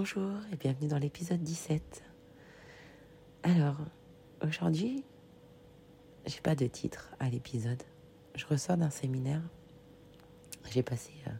[0.00, 2.04] Bonjour et bienvenue dans l'épisode 17.
[3.42, 3.74] Alors,
[4.44, 5.02] aujourd'hui,
[6.24, 7.82] j'ai pas de titre à l'épisode.
[8.36, 9.42] Je ressors d'un séminaire.
[10.70, 11.30] J'ai passé euh,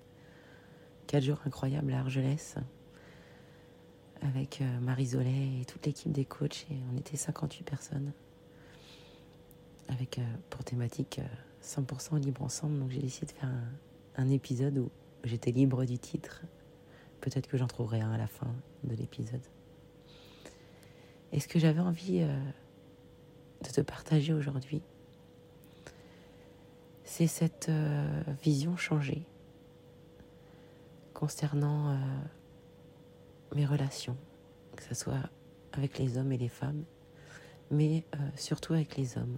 [1.07, 2.57] quatre jours incroyables à Argelès
[4.23, 6.67] avec euh, Marie Zolet et toute l'équipe des coachs.
[6.69, 8.13] Et on était 58 personnes
[9.87, 11.21] avec euh, pour thématique
[11.63, 12.81] 100% libre ensemble.
[12.81, 13.53] Donc j'ai décidé de faire
[14.17, 14.91] un épisode où
[15.23, 16.43] j'étais libre du titre
[17.29, 18.51] Peut-être que j'en trouverai un à la fin
[18.85, 19.43] de l'épisode.
[21.31, 22.41] Et ce que j'avais envie euh,
[23.63, 24.81] de te partager aujourd'hui,
[27.05, 29.27] c'est cette euh, vision changée
[31.13, 31.97] concernant euh,
[33.55, 34.17] mes relations,
[34.75, 35.29] que ce soit
[35.75, 36.85] avec les hommes et les femmes,
[37.71, 38.05] mais
[38.37, 39.37] surtout avec les hommes.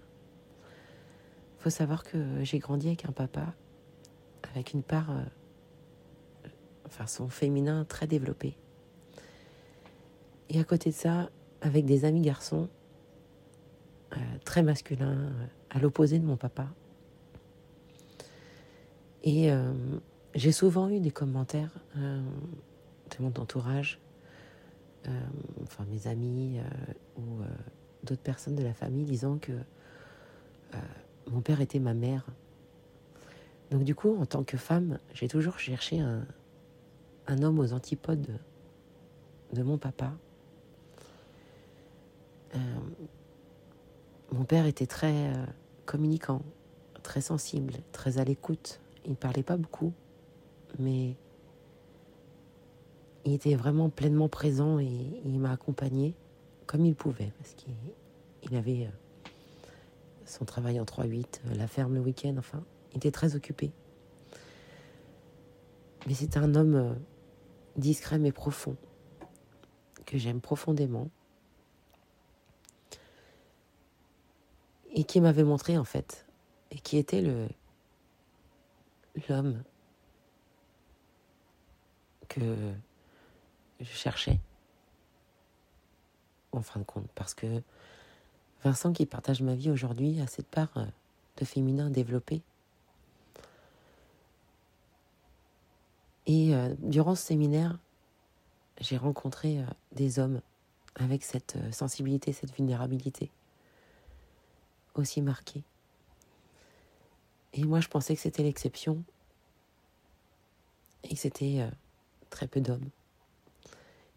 [1.58, 3.52] Il faut savoir que j'ai grandi avec un papa
[4.55, 5.11] avec une part
[6.91, 8.56] enfin son féminin très développé.
[10.48, 11.30] Et à côté de ça,
[11.61, 12.68] avec des amis garçons,
[14.12, 16.67] euh, très masculins, euh, à l'opposé de mon papa.
[19.23, 19.73] Et euh,
[20.34, 24.01] j'ai souvent eu des commentaires de mon entourage,
[25.62, 26.58] enfin mes amis
[27.17, 27.40] ou
[28.05, 29.52] d'autres personnes de la famille disant que
[31.30, 32.24] mon père était ma mère.
[33.70, 36.24] Donc du coup, en tant que femme, j'ai toujours cherché un,
[37.30, 38.39] un homme aux antipodes
[39.52, 40.13] de mon papa.
[42.55, 42.58] Euh,
[44.33, 45.46] mon père était très euh,
[45.86, 46.42] communicant,
[47.02, 48.80] très sensible, très à l'écoute.
[49.05, 49.92] Il ne parlait pas beaucoup,
[50.79, 51.14] mais
[53.24, 56.14] il était vraiment pleinement présent et il m'a accompagné
[56.67, 59.30] comme il pouvait, parce qu'il avait euh,
[60.24, 63.73] son travail en 3-8, la ferme le week-end, enfin, il était très occupé.
[66.07, 66.96] Mais c'était un homme
[67.77, 68.77] discret mais profond,
[70.07, 71.08] que j'aime profondément,
[74.92, 76.27] et qui m'avait montré en fait,
[76.70, 77.48] et qui était le
[79.29, 79.63] l'homme
[82.29, 82.73] que
[83.81, 84.39] je cherchais,
[86.52, 87.63] en fin de compte, parce que
[88.63, 90.85] Vincent qui partage ma vie aujourd'hui a cette part euh,
[91.39, 92.42] de féminin développée
[96.33, 97.77] Et euh, durant ce séminaire,
[98.80, 100.41] j'ai rencontré euh, des hommes
[100.95, 103.33] avec cette euh, sensibilité, cette vulnérabilité
[104.95, 105.64] aussi marquée.
[107.52, 109.02] Et moi, je pensais que c'était l'exception
[111.02, 111.69] et que c'était
[112.29, 112.90] très peu d'hommes.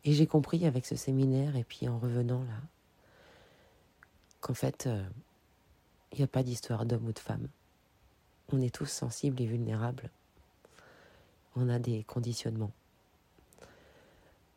[0.04, 2.62] Et j'ai compris avec ce séminaire et puis en revenant là
[4.40, 4.88] qu'en fait,
[6.12, 7.48] il n'y a pas d'histoire d'homme ou de femme.
[8.52, 10.12] On est tous sensibles et vulnérables
[11.56, 12.72] on a des conditionnements.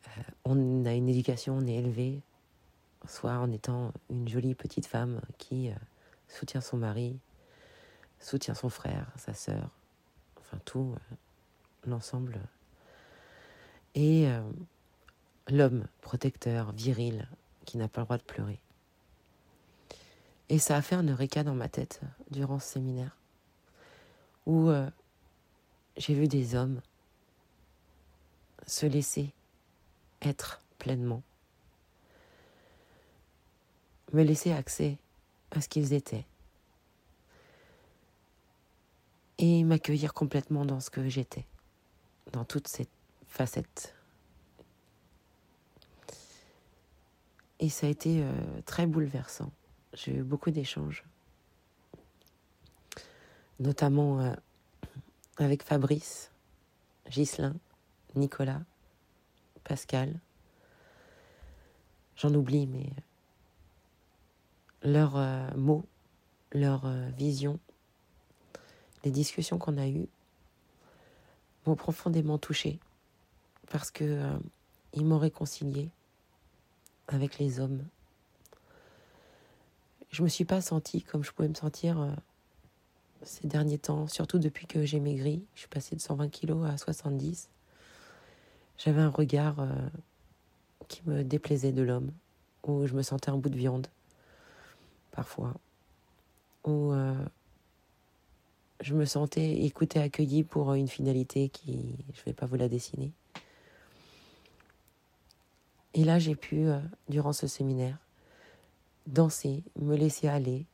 [0.07, 2.21] Euh, on a une éducation, on est élevé,
[3.07, 5.75] soit en étant une jolie petite femme qui euh,
[6.27, 7.17] soutient son mari,
[8.19, 9.69] soutient son frère, sa sœur,
[10.39, 11.15] enfin tout, euh,
[11.85, 12.39] l'ensemble.
[13.95, 14.27] Et
[15.47, 17.27] l'homme protecteur, viril,
[17.65, 18.59] qui n'a pas le droit de pleurer.
[20.49, 23.17] Et ça a fait un eureka dans ma tête durant ce séminaire,
[24.45, 24.69] où
[25.97, 26.81] j'ai vu des hommes
[28.65, 29.33] se laisser
[30.21, 31.23] être pleinement,
[34.13, 34.97] me laisser accès
[35.51, 36.25] à ce qu'ils étaient
[39.37, 41.45] et m'accueillir complètement dans ce que j'étais,
[42.31, 42.87] dans toutes ces
[43.27, 43.95] facettes.
[47.59, 48.33] Et ça a été euh,
[48.65, 49.51] très bouleversant.
[49.93, 51.03] J'ai eu beaucoup d'échanges
[53.59, 54.33] notamment euh,
[55.37, 56.31] avec Fabrice,
[57.09, 57.55] Ghislain,
[58.15, 58.61] Nicolas,
[59.63, 60.19] Pascal.
[62.15, 62.89] J'en oublie, mais
[64.81, 65.85] leurs euh, mots,
[66.51, 67.59] leurs euh, visions,
[69.03, 70.07] les discussions qu'on a eues
[71.65, 72.79] m'ont profondément touchée
[73.69, 74.39] parce que
[74.93, 75.89] ils m'ont réconcilié
[77.07, 77.85] avec les hommes.
[80.09, 82.15] Je me suis pas sentie comme je pouvais me sentir
[83.23, 85.43] ces derniers temps, surtout depuis que j'ai maigri.
[85.55, 87.49] Je suis passée de 120 kilos à 70.
[88.77, 89.69] J'avais un regard euh,
[90.87, 92.11] qui me déplaisait de l'homme,
[92.63, 93.87] où je me sentais un bout de viande,
[95.11, 95.53] parfois,
[96.63, 97.15] où euh,
[98.81, 102.69] je me sentais écoutée, accueillie pour une finalité qui, je ne vais pas vous la
[102.69, 103.11] dessiner.
[105.93, 106.79] Et là, j'ai pu, euh,
[107.09, 107.97] durant ce séminaire,
[109.07, 110.67] danser, me laisser aller,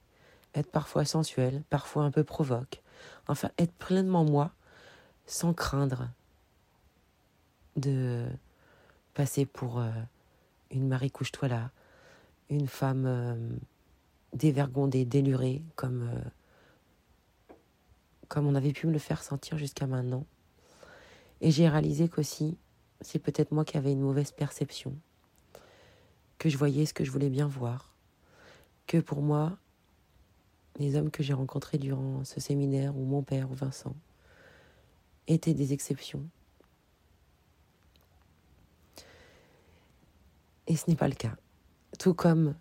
[0.55, 2.81] être parfois sensuel, parfois un peu provoque,
[3.27, 4.51] enfin être pleinement moi,
[5.25, 6.09] sans craindre
[7.75, 8.27] de
[9.13, 9.89] passer pour euh,
[10.71, 11.71] une Marie couche-toi là,
[12.49, 13.49] une femme euh,
[14.33, 17.55] dévergondée, délurée, comme, euh,
[18.27, 20.25] comme on avait pu me le faire sentir jusqu'à maintenant.
[21.41, 22.57] Et j'ai réalisé qu'aussi,
[23.01, 24.95] c'est peut-être moi qui avais une mauvaise perception,
[26.37, 27.93] que je voyais ce que je voulais bien voir,
[28.87, 29.57] que pour moi,
[30.77, 33.95] les hommes que j'ai rencontrés durant ce séminaire, ou mon père, ou Vincent,
[35.27, 36.27] étaient des exceptions.
[40.67, 41.35] Et ce n'est pas le cas.
[41.99, 42.55] Tout comme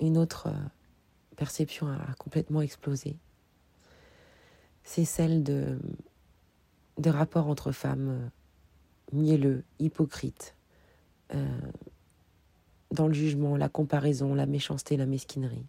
[0.00, 0.68] une autre euh,
[1.36, 3.16] perception a complètement explosé.
[4.84, 5.78] C'est celle de,
[6.98, 8.28] de rapports entre femmes euh,
[9.12, 10.54] mielleux, hypocrites,
[11.34, 11.60] euh,
[12.92, 15.66] dans le jugement, la comparaison, la méchanceté, la mesquinerie.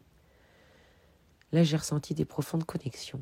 [1.52, 3.22] Là, j'ai ressenti des profondes connexions.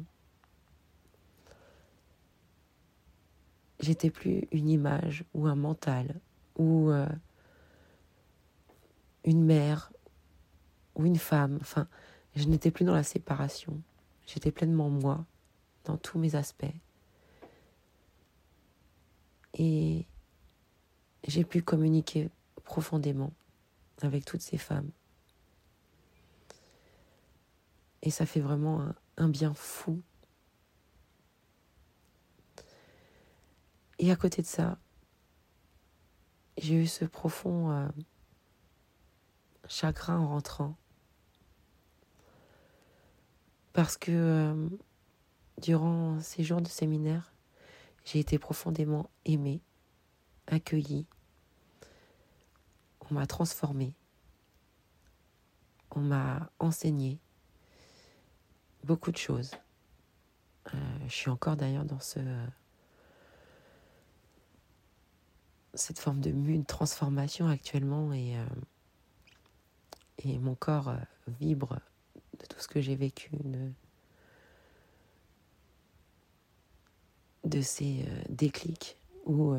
[3.79, 6.19] J'étais plus une image ou un mental
[6.57, 7.07] ou euh,
[9.23, 9.91] une mère
[10.95, 11.57] ou une femme.
[11.61, 11.87] Enfin,
[12.35, 13.81] je n'étais plus dans la séparation.
[14.27, 15.25] J'étais pleinement moi
[15.85, 16.65] dans tous mes aspects.
[19.55, 20.05] Et
[21.27, 22.29] j'ai pu communiquer
[22.63, 23.33] profondément
[24.03, 24.91] avec toutes ces femmes.
[28.03, 28.85] Et ça fait vraiment
[29.17, 30.01] un, bien fou.
[33.99, 34.79] Et à côté de ça,
[36.57, 37.87] j'ai eu ce profond euh,
[39.67, 40.75] chagrin en rentrant.
[43.73, 44.69] Parce que euh,
[45.61, 47.33] durant ces jours de séminaire,
[48.03, 49.61] j'ai été profondément aimée,
[50.47, 51.05] accueillie,
[53.11, 53.93] on m'a transformé.
[55.91, 57.19] On m'a enseigné
[58.85, 59.51] beaucoup de choses.
[60.73, 60.77] Euh,
[61.07, 62.19] je suis encore d'ailleurs dans ce,
[65.73, 68.45] cette forme de mue, de transformation actuellement et, euh,
[70.39, 70.99] mon corps euh,
[71.39, 71.79] vibre
[72.39, 73.71] de tout ce que j'ai vécu, de,
[77.43, 79.55] de ces déclics où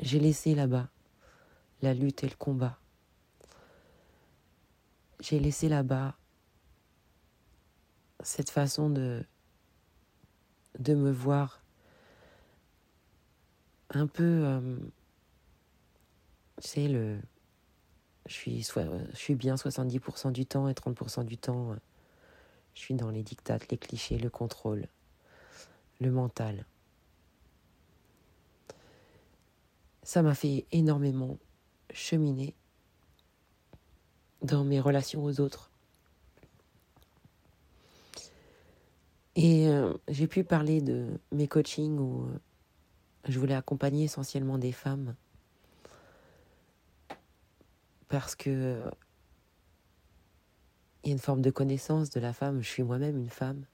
[0.00, 0.88] j'ai laissé là-bas
[1.82, 2.78] la lutte et le combat.
[5.20, 6.16] J'ai laissé là-bas
[8.22, 9.24] cette façon de,
[10.78, 11.62] de me voir
[13.90, 14.78] un peu, euh,
[16.76, 17.18] le,
[18.26, 21.76] je suis, je suis bien 70% du temps et 30% du temps,
[22.74, 24.88] je suis dans les dictates, les clichés, le contrôle,
[26.00, 26.66] le mental.
[30.02, 31.38] Ça m'a fait énormément
[31.92, 32.54] cheminer
[34.42, 35.70] dans mes relations aux autres.
[39.40, 42.38] Et euh, j'ai pu parler de mes coachings où euh,
[43.28, 45.14] je voulais accompagner essentiellement des femmes
[48.08, 48.90] parce que euh,
[51.04, 53.64] il y a une forme de connaissance de la femme, je suis moi-même une femme,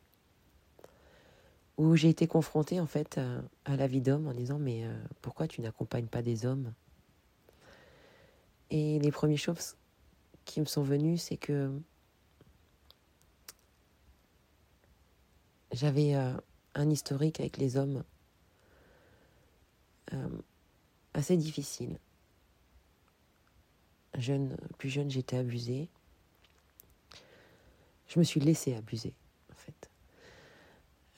[1.78, 3.18] où j'ai été confrontée en fait
[3.64, 4.84] à la vie d'homme en disant mais
[5.22, 6.74] pourquoi tu n'accompagnes pas des hommes?
[8.76, 9.76] Et les premières choses
[10.44, 11.70] qui me sont venues, c'est que
[15.70, 16.32] j'avais euh,
[16.74, 18.02] un historique avec les hommes
[20.12, 20.28] euh,
[21.12, 22.00] assez difficile.
[24.18, 25.88] Jeune, plus jeune, j'étais abusée.
[28.08, 29.14] Je me suis laissée abuser,
[29.52, 29.88] en fait.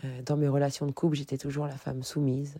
[0.04, 2.58] Euh, dans mes relations de couple, j'étais toujours la femme soumise.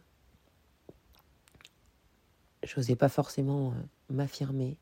[2.63, 3.75] Je n'osais pas forcément
[4.09, 4.79] m'affirmer.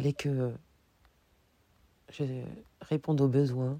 [0.00, 0.54] Fallait que
[2.08, 2.24] je
[2.80, 3.78] réponde aux besoins.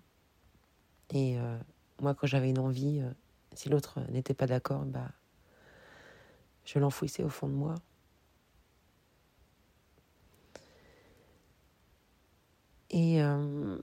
[1.09, 1.59] Et euh,
[1.99, 3.11] moi, quand j'avais une envie, euh,
[3.55, 5.11] si l'autre n'était pas d'accord, bah,
[6.67, 7.75] je l'enfouissais au fond de moi.
[12.91, 13.79] Et euh,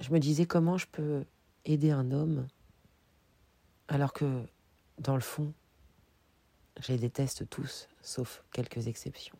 [0.00, 1.24] je me disais comment je peux
[1.64, 2.46] aider un homme
[3.88, 4.44] alors que,
[4.98, 5.52] dans le fond,
[6.78, 9.36] je les déteste tous, sauf quelques exceptions.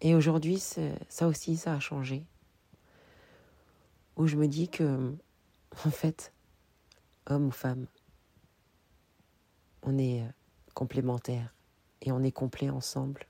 [0.00, 0.58] Et aujourd'hui,
[1.08, 2.24] ça aussi, ça a changé.
[4.16, 5.14] Où je me dis que,
[5.84, 6.32] en fait,
[7.26, 7.86] homme ou femme,
[9.82, 10.24] on est
[10.74, 11.54] complémentaires
[12.02, 13.26] et on est complet ensemble.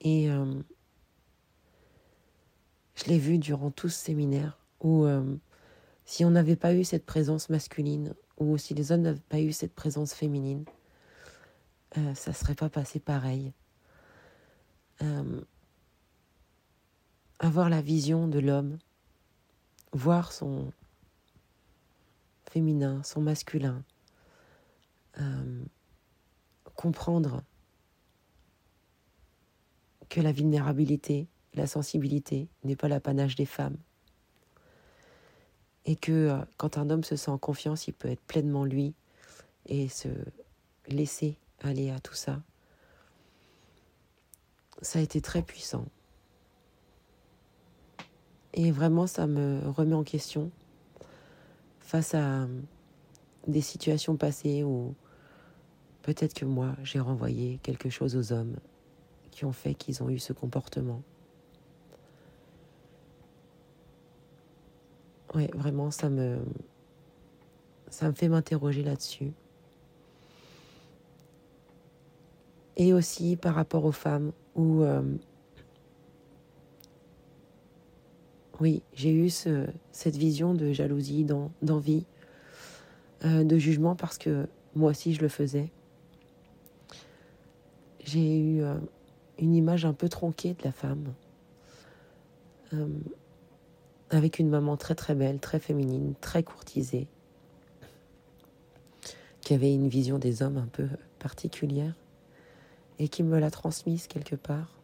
[0.00, 0.62] Et euh,
[2.94, 5.36] je l'ai vu durant tout ce séminaire où euh,
[6.04, 9.52] si on n'avait pas eu cette présence masculine ou si les hommes n'avaient pas eu
[9.52, 10.64] cette présence féminine,
[11.96, 13.52] euh, ça ne serait pas passé pareil.
[15.02, 15.40] Euh,
[17.38, 18.78] avoir la vision de l'homme,
[19.92, 20.72] voir son
[22.50, 23.82] féminin, son masculin,
[25.20, 25.64] euh,
[26.76, 27.42] comprendre
[30.08, 33.76] que la vulnérabilité, la sensibilité n'est pas l'apanage des femmes.
[35.86, 38.94] Et que euh, quand un homme se sent en confiance, il peut être pleinement lui
[39.66, 40.08] et se
[40.86, 42.40] laisser aller à tout ça
[44.84, 45.86] ça a été très puissant.
[48.52, 50.50] Et vraiment, ça me remet en question
[51.80, 52.46] face à
[53.48, 54.94] des situations passées où
[56.02, 58.56] peut-être que moi, j'ai renvoyé quelque chose aux hommes
[59.30, 61.02] qui ont fait qu'ils ont eu ce comportement.
[65.34, 66.38] Oui, vraiment, ça me,
[67.88, 69.32] ça me fait m'interroger là-dessus.
[72.76, 75.02] Et aussi par rapport aux femmes, où euh,
[78.60, 81.26] oui, j'ai eu cette vision de jalousie,
[81.62, 82.04] d'envie,
[83.24, 85.70] euh, de jugement parce que moi aussi je le faisais.
[88.04, 88.74] J'ai eu euh,
[89.38, 91.12] une image un peu tronquée de la femme,
[94.10, 97.06] avec une maman très très belle, très féminine, très courtisée,
[99.42, 100.88] qui avait une vision des hommes un peu
[101.20, 101.94] particulière
[102.98, 104.78] et qui me l'a transmise quelque part.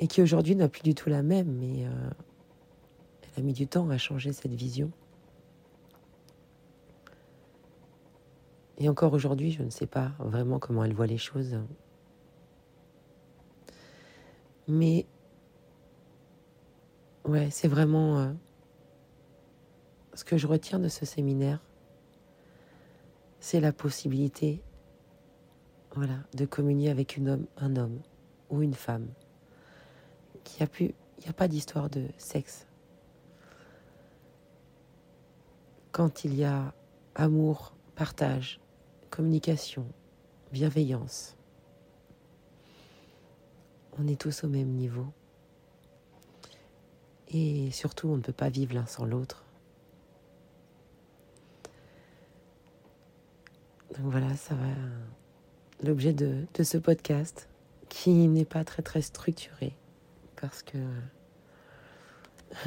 [0.00, 2.10] Et qui aujourd'hui n'a plus du tout la même, mais euh,
[3.22, 4.90] elle a mis du temps à changer cette vision.
[8.78, 11.56] Et encore aujourd'hui, je ne sais pas vraiment comment elle voit les choses.
[14.66, 15.06] Mais
[17.24, 18.32] ouais, c'est vraiment euh,
[20.14, 21.60] ce que je retiens de ce séminaire
[23.42, 24.62] c'est la possibilité
[25.96, 28.00] voilà, de communier avec une homme, un homme
[28.50, 29.08] ou une femme.
[30.60, 32.68] Il n'y a pas d'histoire de sexe.
[35.90, 36.72] Quand il y a
[37.16, 38.60] amour, partage,
[39.10, 39.86] communication,
[40.52, 41.36] bienveillance,
[43.98, 45.06] on est tous au même niveau.
[47.26, 49.44] Et surtout, on ne peut pas vivre l'un sans l'autre.
[54.04, 54.66] Voilà, ça va
[55.84, 57.48] l'objet de, ce podcast
[57.88, 59.76] qui n'est pas très très structuré
[60.34, 60.78] parce que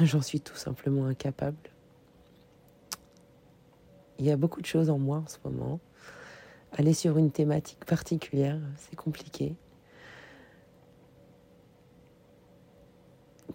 [0.00, 1.58] j'en suis tout simplement incapable.
[4.18, 5.78] Il y a beaucoup de choses en moi en ce moment.
[6.72, 9.56] Aller sur une thématique particulière, c'est compliqué.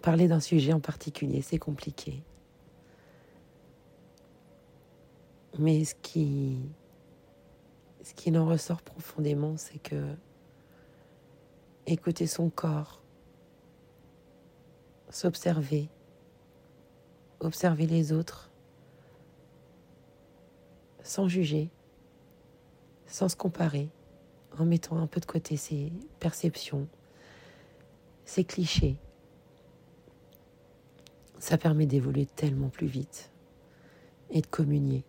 [0.02, 2.22] Parler d'un sujet en particulier, c'est compliqué.
[5.58, 6.60] Mais ce qui
[8.02, 10.14] ce qui en ressort profondément, c'est que
[11.86, 13.02] écouter son corps,
[15.08, 15.88] s'observer,
[17.40, 18.50] observer les autres,
[21.02, 21.70] sans juger,
[23.06, 23.88] sans se comparer,
[24.58, 26.88] en mettant un peu de côté ses perceptions,
[28.24, 28.96] ses clichés.
[31.38, 33.32] Ça permet d'évoluer tellement plus vite
[34.30, 35.04] et de communier.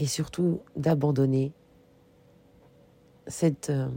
[0.00, 1.52] Et surtout d'abandonner
[3.26, 3.88] cette, euh,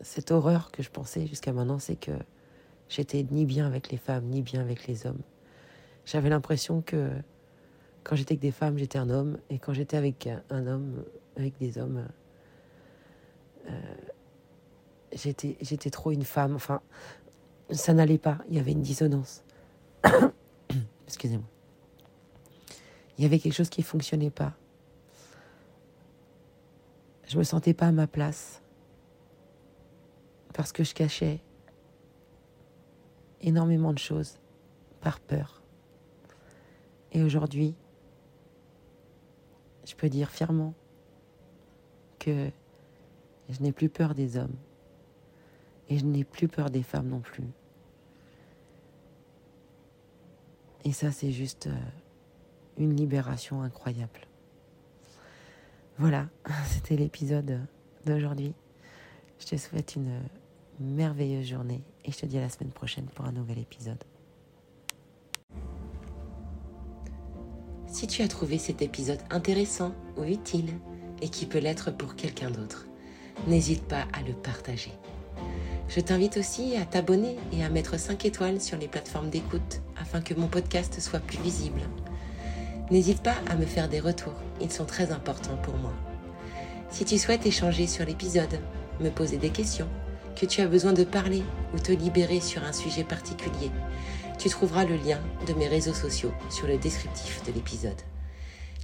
[0.00, 2.12] cette horreur que je pensais jusqu'à maintenant, c'est que
[2.88, 5.20] j'étais ni bien avec les femmes, ni bien avec les hommes.
[6.04, 7.10] J'avais l'impression que
[8.04, 11.04] quand j'étais avec des femmes, j'étais un homme, et quand j'étais avec un homme,
[11.36, 12.06] avec des hommes,
[13.68, 13.94] euh,
[15.12, 16.54] j'étais, j'étais trop une femme.
[16.54, 16.80] Enfin,
[17.70, 19.42] ça n'allait pas, il y avait une dissonance.
[21.08, 21.55] Excusez-moi
[23.16, 24.54] il y avait quelque chose qui ne fonctionnait pas.
[27.28, 28.62] je me sentais pas à ma place
[30.54, 31.40] parce que je cachais
[33.40, 34.38] énormément de choses
[35.00, 35.62] par peur.
[37.12, 37.74] Et aujourd'hui,
[39.84, 40.74] je peux dire fièrement
[42.18, 42.50] que
[43.48, 44.56] je n'ai plus peur des hommes
[45.88, 47.44] et je n'ai plus peur des femmes non plus.
[50.84, 51.74] Et ça, c'est juste euh,
[52.76, 54.20] une libération incroyable.
[55.98, 56.28] Voilà,
[56.66, 57.60] c'était l'épisode
[58.04, 58.54] d'aujourd'hui.
[59.38, 60.20] Je te souhaite une
[60.80, 64.02] merveilleuse journée et je te dis à la semaine prochaine pour un nouvel épisode.
[67.86, 70.70] Si tu as trouvé cet épisode intéressant ou utile
[71.22, 72.86] et qui peut l'être pour quelqu'un d'autre,
[73.46, 74.92] n'hésite pas à le partager.
[75.88, 80.20] Je t'invite aussi à t'abonner et à mettre 5 étoiles sur les plateformes d'écoute afin
[80.20, 81.80] que mon podcast soit plus visible.
[82.90, 85.92] N'hésite pas à me faire des retours, ils sont très importants pour moi.
[86.88, 88.60] Si tu souhaites échanger sur l'épisode,
[89.00, 89.88] me poser des questions,
[90.36, 91.42] que tu as besoin de parler
[91.74, 93.72] ou te libérer sur un sujet particulier,
[94.38, 98.00] tu trouveras le lien de mes réseaux sociaux sur le descriptif de l'épisode.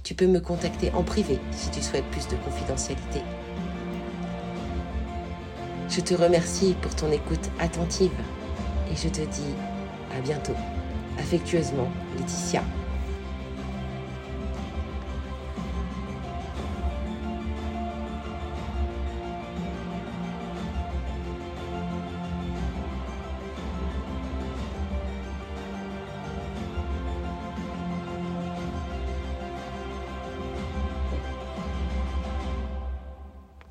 [0.03, 3.21] Tu peux me contacter en privé si tu souhaites plus de confidentialité.
[5.89, 8.11] Je te remercie pour ton écoute attentive
[8.91, 9.53] et je te dis
[10.17, 10.55] à bientôt.
[11.17, 12.63] Affectueusement, Laetitia.